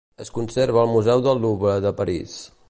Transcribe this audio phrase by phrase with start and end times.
[0.23, 2.41] Es conserva al Museu del Louvre de París.